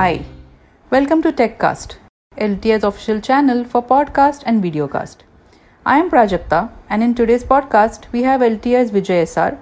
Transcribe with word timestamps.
Hi, 0.00 0.24
welcome 0.88 1.20
to 1.24 1.30
TechCast, 1.30 1.96
LTI's 2.38 2.84
official 2.84 3.20
channel 3.20 3.64
for 3.64 3.82
podcast 3.82 4.42
and 4.46 4.64
videocast. 4.64 5.16
I 5.84 5.98
am 5.98 6.10
Prajakta, 6.10 6.70
and 6.88 7.02
in 7.02 7.14
today's 7.14 7.44
podcast, 7.44 8.10
we 8.10 8.22
have 8.22 8.40
LTI's 8.40 8.92
Vijai 8.92 9.18
SR, 9.26 9.58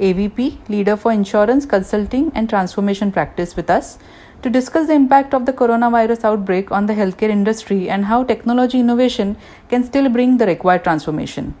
AVP, 0.00 0.66
Leader 0.70 0.96
for 0.96 1.12
Insurance 1.12 1.66
Consulting 1.66 2.32
and 2.34 2.48
Transformation 2.48 3.12
Practice, 3.12 3.54
with 3.54 3.68
us 3.68 3.98
to 4.40 4.48
discuss 4.48 4.86
the 4.86 4.94
impact 4.94 5.34
of 5.34 5.44
the 5.44 5.52
coronavirus 5.52 6.24
outbreak 6.24 6.72
on 6.72 6.86
the 6.86 6.94
healthcare 6.94 7.28
industry 7.28 7.90
and 7.90 8.06
how 8.06 8.24
technology 8.24 8.80
innovation 8.80 9.36
can 9.68 9.84
still 9.84 10.08
bring 10.08 10.38
the 10.38 10.46
required 10.46 10.84
transformation. 10.84 11.54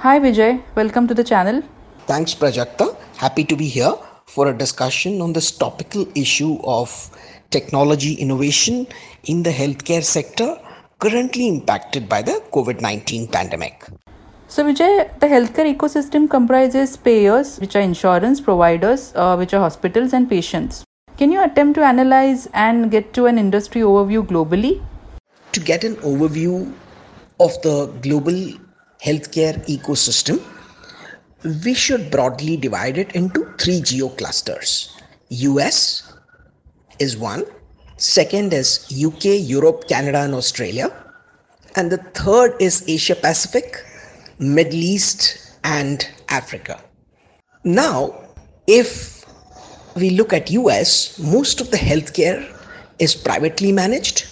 Hi, 0.00 0.18
Vijai, 0.18 0.62
welcome 0.74 1.08
to 1.08 1.14
the 1.14 1.24
channel. 1.24 1.62
Thanks, 2.06 2.34
Prajakta. 2.34 2.94
Happy 3.16 3.44
to 3.44 3.56
be 3.56 3.66
here 3.66 3.94
for 4.26 4.48
a 4.48 4.52
discussion 4.56 5.22
on 5.22 5.32
this 5.32 5.50
topical 5.50 6.06
issue 6.14 6.58
of 6.64 7.10
technology 7.52 8.14
innovation 8.14 8.86
in 9.24 9.42
the 9.42 9.50
healthcare 9.50 10.02
sector 10.02 10.58
currently 10.98 11.48
impacted 11.48 12.08
by 12.08 12.22
the 12.22 12.42
COVID 12.52 12.80
19 12.80 13.28
pandemic. 13.28 13.84
So, 14.48 14.64
Vijai, 14.64 15.18
the 15.20 15.26
healthcare 15.26 15.66
ecosystem 15.74 16.28
comprises 16.28 16.96
payers, 16.96 17.58
which 17.58 17.74
are 17.74 17.80
insurance 17.80 18.40
providers, 18.40 19.12
uh, 19.14 19.34
which 19.36 19.54
are 19.54 19.60
hospitals, 19.60 20.12
and 20.12 20.28
patients. 20.28 20.84
Can 21.16 21.32
you 21.32 21.42
attempt 21.42 21.76
to 21.76 21.84
analyze 21.84 22.48
and 22.52 22.90
get 22.90 23.14
to 23.14 23.26
an 23.26 23.38
industry 23.38 23.80
overview 23.80 24.26
globally? 24.26 24.82
To 25.52 25.60
get 25.60 25.84
an 25.84 25.96
overview 25.96 26.72
of 27.40 27.60
the 27.62 27.86
global 28.02 28.38
healthcare 29.02 29.56
ecosystem, 29.66 30.42
we 31.64 31.74
should 31.74 32.10
broadly 32.10 32.56
divide 32.56 32.98
it 32.98 33.12
into 33.16 33.46
three 33.58 33.80
geo 33.80 34.08
clusters. 34.10 34.94
US 35.30 36.11
is 37.02 37.16
one, 37.16 37.44
second 37.96 38.52
is 38.52 38.86
UK, 38.90 39.24
Europe, 39.54 39.88
Canada, 39.88 40.20
and 40.20 40.34
Australia, 40.34 40.90
and 41.76 41.90
the 41.90 41.98
third 42.20 42.54
is 42.60 42.84
Asia 42.88 43.14
Pacific, 43.16 43.84
Middle 44.38 44.82
East, 44.94 45.58
and 45.64 46.08
Africa. 46.28 46.80
Now, 47.64 48.14
if 48.66 49.24
we 49.94 50.10
look 50.10 50.32
at 50.32 50.50
US, 50.50 51.18
most 51.18 51.60
of 51.60 51.70
the 51.70 51.76
healthcare 51.76 52.40
is 52.98 53.14
privately 53.14 53.72
managed, 53.72 54.26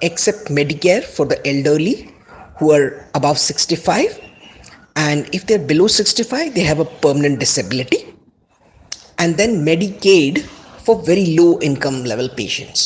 except 0.00 0.48
Medicare 0.48 1.02
for 1.02 1.26
the 1.26 1.38
elderly 1.46 2.12
who 2.58 2.72
are 2.72 3.04
above 3.14 3.38
65 3.38 4.20
and 4.96 5.28
if 5.34 5.46
they're 5.46 5.58
below 5.58 5.86
65 5.86 6.54
they 6.54 6.60
have 6.60 6.78
a 6.78 6.84
permanent 6.84 7.40
disability. 7.40 8.14
And 9.18 9.36
then 9.36 9.64
medicaid 9.64 10.46
for 10.84 10.96
very 11.10 11.26
low 11.38 11.58
income 11.68 12.04
level 12.04 12.28
patients 12.40 12.82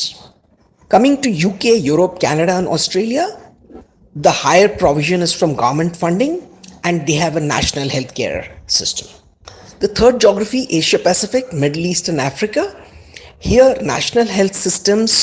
coming 0.93 1.15
to 1.21 1.29
uk 1.49 1.63
europe 1.91 2.19
canada 2.25 2.55
and 2.61 2.67
australia 2.67 3.25
the 4.27 4.33
higher 4.43 4.69
provision 4.83 5.21
is 5.27 5.33
from 5.39 5.55
government 5.63 5.95
funding 6.03 6.35
and 6.83 7.05
they 7.07 7.17
have 7.23 7.35
a 7.35 7.47
national 7.55 7.87
healthcare 7.95 8.41
system 8.79 9.07
the 9.79 9.91
third 9.99 10.19
geography 10.25 10.63
asia 10.81 10.99
pacific 11.09 11.53
middle 11.63 11.85
east 11.91 12.07
and 12.13 12.21
africa 12.31 12.65
here 13.39 13.75
national 13.81 14.25
health 14.37 14.55
systems 14.55 15.13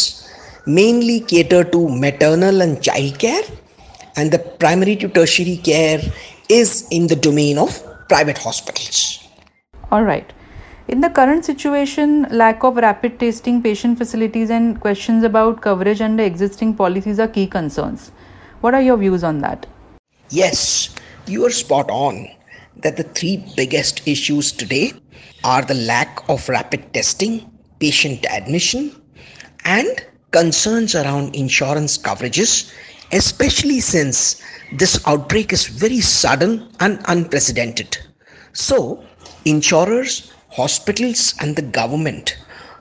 mainly 0.67 1.21
cater 1.21 1.63
to 1.65 1.89
maternal 2.07 2.63
and 2.63 2.83
child 2.83 3.19
care 3.19 3.45
and 4.17 4.31
the 4.31 4.39
primary 4.39 4.97
to 4.97 5.09
tertiary 5.09 5.57
care 5.57 6.01
is 6.49 6.87
in 6.91 7.07
the 7.07 7.17
domain 7.17 7.59
of 7.59 7.83
private 8.09 8.39
hospitals. 8.39 9.27
All 9.91 10.05
right. 10.05 10.33
In 10.89 11.01
the 11.01 11.09
current 11.09 11.45
situation, 11.45 12.27
lack 12.31 12.63
of 12.63 12.77
rapid 12.77 13.19
testing 13.19 13.63
patient 13.63 13.99
facilities 13.99 14.51
and 14.51 14.81
questions 14.81 15.25
about 15.25 15.61
coverage 15.61 16.01
under 16.01 16.23
existing 16.23 16.75
policies 16.75 17.19
are 17.19 17.29
key 17.29 17.47
concerns. 17.47 18.13
What 18.61 18.75
are 18.75 18.83
your 18.83 18.97
views 18.97 19.25
on 19.25 19.39
that? 19.39 19.67
Yes, 20.31 20.95
you 21.27 21.45
are 21.47 21.51
spot 21.51 21.91
on 21.91 22.29
that 22.77 22.97
the 22.97 23.05
three 23.05 23.45
biggest 23.57 24.07
issues 24.07 24.53
today 24.53 24.93
are 25.43 25.63
the 25.63 25.75
lack 25.75 26.29
of 26.29 26.49
rapid 26.49 26.93
testing, 26.93 27.51
patient 27.81 28.27
admission, 28.27 28.95
and 29.65 30.05
concerns 30.33 30.95
around 30.95 31.35
insurance 31.35 31.97
coverages 31.97 32.73
especially 33.15 33.81
since 33.81 34.43
this 34.73 35.01
outbreak 35.07 35.53
is 35.53 35.67
very 35.67 36.01
sudden 36.01 36.69
and 36.81 37.01
unprecedented. 37.07 37.97
So, 38.53 39.05
insurers, 39.45 40.34
hospitals, 40.55 41.35
and 41.41 41.57
the 41.57 41.63
government 41.63 42.37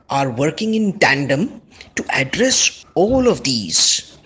are 0.09 0.29
working 0.29 0.75
in 0.75 0.99
tandem 0.99 1.61
to 1.95 2.05
address 2.09 2.85
all 2.93 3.27
of 3.27 3.43
these. 3.43 4.17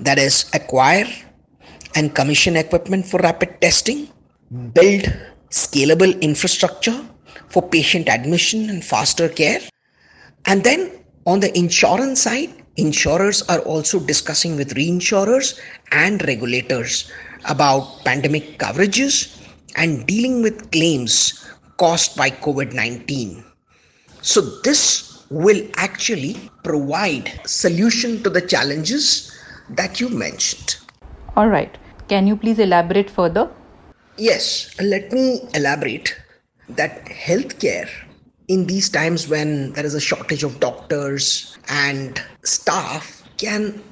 That 0.00 0.18
is, 0.18 0.48
acquire 0.54 1.06
and 1.94 2.14
commission 2.14 2.56
equipment 2.56 3.06
for 3.06 3.18
rapid 3.18 3.60
testing, 3.60 4.08
build 4.72 5.04
scalable 5.50 6.18
infrastructure 6.20 7.04
for 7.48 7.62
patient 7.68 8.08
admission 8.08 8.70
and 8.70 8.84
faster 8.84 9.28
care, 9.28 9.60
and 10.46 10.64
then 10.64 10.90
on 11.26 11.40
the 11.40 11.56
insurance 11.56 12.22
side, 12.22 12.50
insurers 12.76 13.42
are 13.42 13.60
also 13.60 14.00
discussing 14.00 14.56
with 14.56 14.74
reinsurers 14.74 15.60
and 15.92 16.24
regulators 16.26 17.10
about 17.44 18.04
pandemic 18.04 18.58
coverages 18.58 19.38
and 19.76 20.06
dealing 20.06 20.42
with 20.42 20.70
claims 20.70 21.44
caused 21.82 22.16
by 22.16 22.30
COVID 22.30 22.74
19. 22.74 23.44
So, 24.20 24.40
this 24.62 25.26
will 25.30 25.62
actually 25.76 26.36
provide 26.62 27.40
solution 27.44 28.22
to 28.22 28.30
the 28.30 28.40
challenges 28.40 29.32
that 29.70 30.00
you 30.00 30.08
mentioned. 30.08 30.76
All 31.34 31.48
right. 31.48 31.76
Can 32.08 32.26
you 32.26 32.36
please 32.36 32.58
elaborate 32.58 33.10
further? 33.10 33.50
Yes, 34.16 34.70
let 34.80 35.10
me 35.12 35.40
elaborate 35.54 36.14
that 36.68 37.06
healthcare 37.06 37.88
in 38.48 38.66
these 38.66 38.88
times 38.88 39.28
when 39.28 39.72
there 39.72 39.86
is 39.86 39.94
a 39.94 40.00
shortage 40.00 40.44
of 40.44 40.60
doctors 40.60 41.56
and 41.68 42.22
staff 42.44 43.22
can 43.38 43.82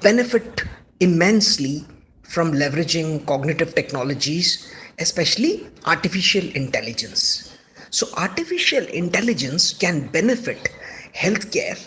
benefit 0.00 0.62
immensely 1.00 1.84
from 2.22 2.52
leveraging 2.52 3.26
cognitive 3.26 3.74
technologies, 3.74 4.73
especially 4.98 5.66
artificial 5.86 6.44
intelligence. 6.54 7.56
So, 7.90 8.08
artificial 8.16 8.84
intelligence 8.86 9.72
can 9.72 10.08
benefit 10.08 10.70
healthcare 11.14 11.78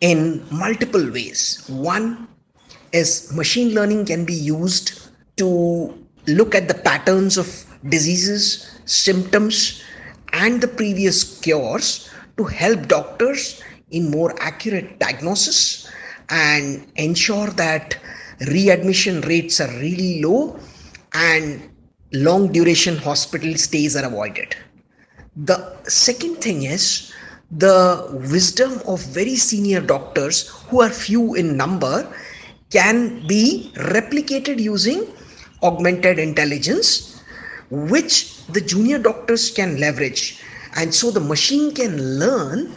in 0.00 0.44
multiple 0.50 1.10
ways. 1.10 1.64
One 1.68 2.28
is 2.92 3.32
machine 3.32 3.74
learning 3.74 4.06
can 4.06 4.24
be 4.24 4.34
used 4.34 5.10
to 5.36 5.92
look 6.26 6.54
at 6.54 6.68
the 6.68 6.74
patterns 6.74 7.36
of 7.36 7.48
diseases, 7.88 8.78
symptoms, 8.84 9.82
and 10.32 10.60
the 10.60 10.68
previous 10.68 11.40
cures 11.40 12.10
to 12.36 12.44
help 12.44 12.88
doctors 12.88 13.62
in 13.90 14.10
more 14.10 14.34
accurate 14.40 14.98
diagnosis 14.98 15.90
and 16.30 16.86
ensure 16.96 17.48
that 17.48 17.96
readmission 18.48 19.20
rates 19.22 19.60
are 19.60 19.70
really 19.78 20.22
low 20.22 20.58
and 21.12 21.70
long 22.14 22.52
duration 22.52 22.96
hospital 22.96 23.54
stays 23.56 23.96
are 23.96 24.04
avoided. 24.04 24.56
The 25.36 25.76
second 25.88 26.36
thing 26.36 26.62
is 26.62 27.12
the 27.50 28.08
wisdom 28.30 28.80
of 28.86 29.04
very 29.06 29.36
senior 29.36 29.80
doctors 29.80 30.48
who 30.68 30.80
are 30.80 30.90
few 30.90 31.34
in 31.34 31.56
number 31.56 32.08
can 32.70 33.26
be 33.26 33.72
replicated 33.76 34.58
using 34.58 35.06
augmented 35.62 36.18
intelligence 36.18 37.22
which 37.70 38.44
the 38.46 38.60
junior 38.60 38.98
doctors 38.98 39.50
can 39.50 39.78
leverage. 39.78 40.40
And 40.76 40.94
so 40.94 41.10
the 41.10 41.20
machine 41.20 41.74
can 41.74 42.18
learn 42.18 42.72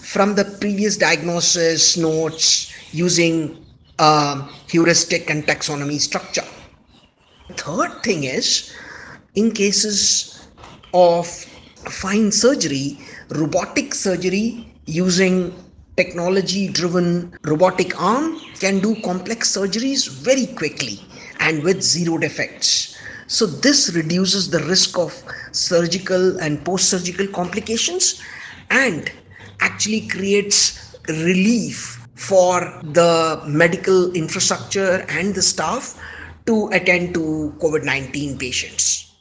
from 0.00 0.34
the 0.34 0.44
previous 0.44 0.96
diagnosis 0.96 1.96
notes 1.96 2.72
using 2.92 3.64
uh, 3.98 4.48
heuristic 4.68 5.30
and 5.30 5.44
taxonomy 5.44 6.00
structure. 6.00 6.44
Third 7.56 8.02
thing 8.02 8.24
is, 8.24 8.72
in 9.34 9.52
cases 9.52 10.48
of 10.94 11.26
fine 11.26 12.30
surgery, 12.32 12.98
robotic 13.30 13.94
surgery 13.94 14.74
using 14.86 15.54
technology 15.96 16.68
driven 16.68 17.36
robotic 17.44 18.00
arm 18.00 18.40
can 18.60 18.80
do 18.80 18.94
complex 19.02 19.56
surgeries 19.56 20.08
very 20.08 20.46
quickly 20.46 21.00
and 21.40 21.62
with 21.62 21.82
zero 21.82 22.18
defects. 22.18 22.96
So, 23.26 23.46
this 23.46 23.92
reduces 23.94 24.50
the 24.50 24.60
risk 24.64 24.98
of 24.98 25.22
surgical 25.52 26.38
and 26.40 26.64
post 26.64 26.90
surgical 26.90 27.26
complications 27.28 28.20
and 28.70 29.10
actually 29.60 30.08
creates 30.08 30.96
relief 31.08 32.06
for 32.14 32.60
the 32.82 33.42
medical 33.46 34.12
infrastructure 34.12 35.04
and 35.08 35.34
the 35.34 35.42
staff 35.42 35.98
to 36.46 36.68
attend 36.72 37.14
to 37.14 37.54
COVID 37.60 37.84
19 37.84 38.38
patients. 38.38 39.12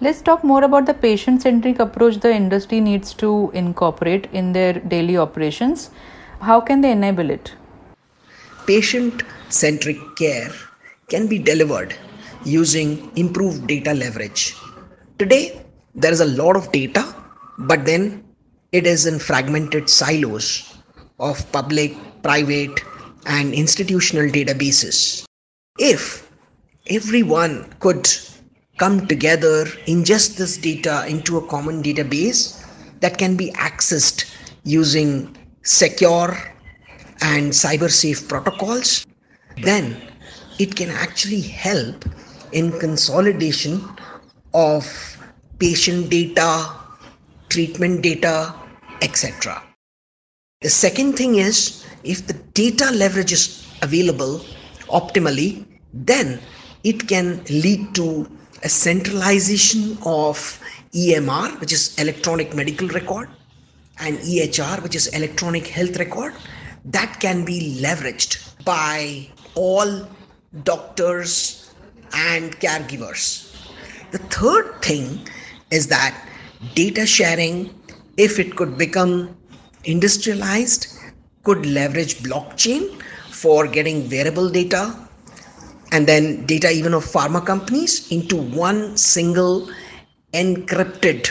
Let's 0.00 0.20
talk 0.20 0.44
more 0.44 0.62
about 0.62 0.84
the 0.86 0.94
patient 0.94 1.42
centric 1.42 1.78
approach 1.78 2.18
the 2.20 2.32
industry 2.32 2.80
needs 2.80 3.14
to 3.14 3.50
incorporate 3.54 4.28
in 4.32 4.52
their 4.52 4.74
daily 4.74 5.16
operations. 5.16 5.90
How 6.40 6.60
can 6.60 6.82
they 6.82 6.90
enable 6.92 7.30
it? 7.30 7.54
Patient 8.66 9.22
centric 9.48 9.96
care 10.16 10.52
can 11.08 11.26
be 11.28 11.38
delivered 11.38 11.94
using 12.44 13.10
improved 13.16 13.66
data 13.66 13.94
leverage. 13.94 14.54
Today, 15.18 15.64
there 15.94 16.12
is 16.12 16.20
a 16.20 16.26
lot 16.26 16.56
of 16.56 16.70
data, 16.72 17.14
but 17.58 17.86
then 17.86 18.22
it 18.72 18.86
is 18.86 19.06
in 19.06 19.18
fragmented 19.18 19.88
silos 19.88 20.76
of 21.18 21.50
public, 21.52 21.96
private, 22.22 22.82
and 23.24 23.54
institutional 23.54 24.26
databases. 24.26 25.24
If 25.78 26.25
everyone 26.88 27.72
could 27.80 28.08
come 28.78 29.06
together, 29.06 29.64
ingest 29.86 30.36
this 30.36 30.56
data 30.56 31.06
into 31.08 31.38
a 31.38 31.46
common 31.46 31.82
database 31.82 32.62
that 33.00 33.18
can 33.18 33.36
be 33.36 33.50
accessed 33.52 34.30
using 34.64 35.36
secure 35.62 36.36
and 37.22 37.50
cyber 37.52 37.90
safe 37.90 38.28
protocols, 38.28 39.06
then 39.62 39.96
it 40.58 40.76
can 40.76 40.90
actually 40.90 41.40
help 41.40 42.04
in 42.52 42.78
consolidation 42.78 43.82
of 44.54 44.84
patient 45.58 46.10
data, 46.10 46.70
treatment 47.48 48.02
data, 48.02 48.54
etc. 49.02 49.62
The 50.60 50.70
second 50.70 51.14
thing 51.14 51.36
is 51.36 51.86
if 52.04 52.26
the 52.26 52.34
data 52.54 52.90
leverage 52.92 53.32
is 53.32 53.66
available 53.82 54.44
optimally, 54.88 55.64
then 55.92 56.40
it 56.90 57.08
can 57.08 57.42
lead 57.64 57.94
to 57.96 58.06
a 58.62 58.68
centralization 58.68 59.98
of 60.06 60.60
EMR, 60.94 61.60
which 61.60 61.72
is 61.72 61.98
electronic 61.98 62.54
medical 62.54 62.88
record, 62.88 63.28
and 63.98 64.18
EHR, 64.18 64.82
which 64.82 64.94
is 64.94 65.08
electronic 65.08 65.66
health 65.66 65.96
record, 65.96 66.32
that 66.84 67.18
can 67.18 67.44
be 67.44 67.80
leveraged 67.80 68.64
by 68.64 69.28
all 69.56 70.06
doctors 70.62 71.74
and 72.14 72.56
caregivers. 72.60 73.52
The 74.12 74.18
third 74.18 74.80
thing 74.80 75.26
is 75.72 75.88
that 75.88 76.14
data 76.74 77.04
sharing, 77.04 77.74
if 78.16 78.38
it 78.38 78.54
could 78.54 78.78
become 78.78 79.36
industrialized, 79.84 80.86
could 81.42 81.66
leverage 81.66 82.18
blockchain 82.18 83.02
for 83.30 83.66
getting 83.66 84.08
wearable 84.08 84.48
data 84.50 85.05
and 85.92 86.06
then 86.06 86.44
data 86.46 86.70
even 86.70 86.94
of 86.94 87.04
pharma 87.04 87.44
companies 87.44 88.10
into 88.10 88.36
one 88.36 88.96
single 88.96 89.68
encrypted 90.32 91.28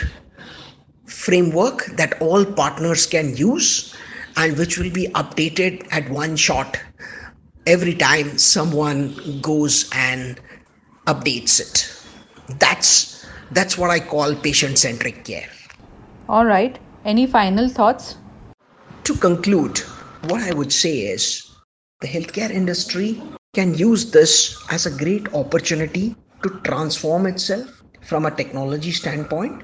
framework 1.06 1.86
that 1.98 2.20
all 2.22 2.46
partners 2.46 3.06
can 3.06 3.36
use 3.36 3.96
and 4.38 4.58
which 4.58 4.78
will 4.78 4.92
be 4.92 5.08
updated 5.10 5.88
at 5.92 6.10
one 6.10 6.36
shot 6.36 6.78
every 7.68 7.94
time 7.94 8.38
someone 8.38 9.16
goes 9.42 9.90
and 9.94 10.40
updates 11.08 11.60
it. 11.60 12.58
That's 12.60 13.26
that's 13.52 13.78
what 13.78 13.90
i 13.92 14.00
call 14.00 14.36
patient 14.36 14.78
centric 14.78 15.24
care. 15.24 15.50
All 16.28 16.46
right. 16.46 16.80
Any 17.04 17.28
final 17.28 17.70
thoughts? 17.70 18.18
To 19.04 19.16
conclude 19.16 19.80
what 20.30 20.42
i 20.42 20.54
would 20.54 20.74
say 20.74 21.00
is 21.02 21.52
the 22.02 22.08
healthcare 22.08 22.50
industry 22.50 23.22
can 23.56 23.74
use 23.74 24.12
this 24.12 24.34
as 24.70 24.86
a 24.86 24.92
great 24.92 25.34
opportunity 25.34 26.16
to 26.44 26.50
transform 26.66 27.26
itself 27.26 27.82
from 28.02 28.26
a 28.26 28.32
technology 28.32 28.92
standpoint 28.92 29.64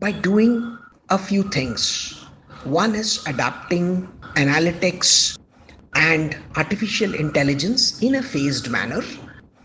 by 0.00 0.10
doing 0.10 0.78
a 1.10 1.18
few 1.18 1.42
things. 1.42 2.24
One 2.64 2.94
is 2.94 3.24
adapting 3.26 4.08
analytics 4.36 5.36
and 5.94 6.36
artificial 6.56 7.14
intelligence 7.14 8.02
in 8.02 8.14
a 8.14 8.22
phased 8.22 8.70
manner 8.70 9.02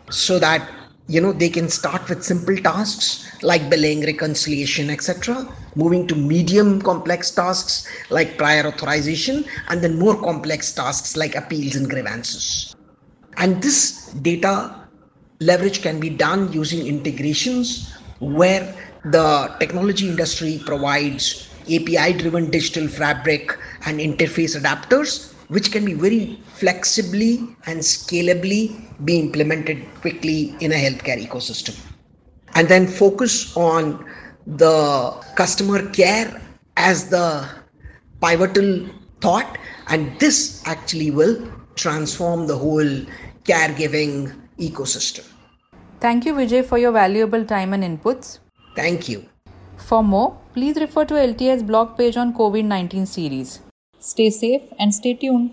so 0.10 0.38
that 0.40 0.70
you 1.08 1.22
know 1.22 1.32
they 1.32 1.50
can 1.50 1.70
start 1.70 2.08
with 2.10 2.24
simple 2.24 2.58
tasks 2.58 3.42
like 3.44 3.70
billing 3.70 4.02
reconciliation 4.06 4.90
etc 4.90 5.48
moving 5.76 6.08
to 6.08 6.16
medium 6.16 6.82
complex 6.82 7.32
tasks 7.32 7.88
like 8.10 8.38
prior 8.38 8.66
authorization 8.68 9.44
and 9.70 9.82
then 9.82 9.98
more 10.00 10.16
complex 10.22 10.72
tasks 10.74 11.18
like 11.18 11.36
appeals 11.36 11.76
and 11.76 11.90
grievances 11.90 12.74
and 13.38 13.62
this 13.62 14.12
data 14.22 14.76
leverage 15.40 15.82
can 15.82 16.00
be 16.00 16.10
done 16.10 16.52
using 16.54 16.86
integrations 16.86 17.94
where 18.20 18.76
the 19.06 19.56
technology 19.60 20.08
industry 20.08 20.62
provides 20.66 21.48
api 21.66 22.14
driven 22.14 22.50
digital 22.50 22.88
fabric 22.88 23.58
and 23.86 24.00
interface 24.00 24.60
adapters 24.60 25.32
which 25.56 25.70
can 25.72 25.84
be 25.84 25.94
very 25.94 26.40
flexibly 26.60 27.32
and 27.66 27.80
scalably 27.80 28.62
be 29.04 29.20
implemented 29.20 29.84
quickly 30.00 30.56
in 30.62 30.72
a 30.72 30.76
healthcare 30.76 31.20
ecosystem. 31.28 31.76
And 32.56 32.70
then 32.70 32.88
focus 32.88 33.56
on 33.58 34.06
the 34.48 35.12
customer 35.36 35.86
care 35.90 36.42
as 36.78 37.10
the 37.10 37.50
pivotal 38.24 38.88
thought, 39.20 39.58
and 39.88 40.18
this 40.22 40.64
actually 40.66 41.12
will 41.12 41.36
transform 41.84 42.48
the 42.48 42.58
whole 42.64 42.94
caregiving 43.52 44.16
ecosystem. 44.60 45.26
Thank 46.00 46.26
you, 46.26 46.34
Vijai, 46.34 46.66
for 46.66 46.78
your 46.78 46.92
valuable 46.92 47.46
time 47.46 47.74
and 47.74 47.84
inputs. 47.84 48.40
Thank 48.76 49.10
you. 49.10 49.26
For 49.78 50.04
more, 50.04 50.38
please 50.54 50.78
refer 50.78 51.06
to 51.06 51.16
LTI's 51.16 51.64
blog 51.64 51.98
page 51.98 52.18
on 52.18 52.34
COVID 52.34 52.66
19 52.66 53.06
series. 53.06 53.60
Stay 54.00 54.30
safe 54.30 54.62
and 54.80 54.94
stay 54.94 55.14
tuned. 55.14 55.52